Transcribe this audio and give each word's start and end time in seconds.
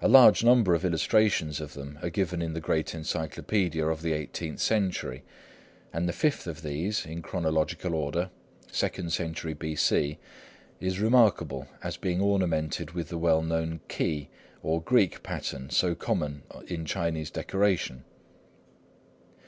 A 0.00 0.06
large 0.06 0.44
number 0.44 0.72
of 0.72 0.84
illustrations 0.84 1.60
of 1.60 1.74
them 1.74 1.98
are 2.00 2.10
given 2.10 2.40
in 2.40 2.52
the 2.54 2.60
great 2.60 2.86
encyclopædia 2.94 3.90
of 3.90 4.02
the 4.02 4.12
eighteenth 4.12 4.60
century, 4.60 5.24
and 5.92 6.08
the 6.08 6.12
fifth 6.12 6.46
of 6.46 6.62
these, 6.62 7.04
in 7.04 7.22
chronological 7.22 7.92
order, 7.96 8.30
second 8.70 9.12
century 9.12 9.54
B.C., 9.54 10.16
is 10.78 11.00
remarkable 11.00 11.66
as 11.82 11.96
being 11.96 12.20
ornamented 12.20 12.92
with 12.92 13.08
the 13.08 13.18
well 13.18 13.42
known 13.42 13.80
"key," 13.88 14.28
or 14.62 14.80
Greek 14.80 15.24
pattern, 15.24 15.70
so 15.70 15.96
common 15.96 16.44
in 16.68 16.84
Chinese 16.84 17.32
decoration. 17.32 18.04